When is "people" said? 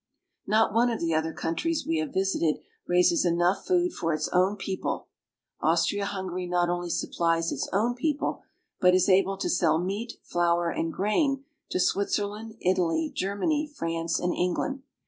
4.57-5.09, 7.93-8.41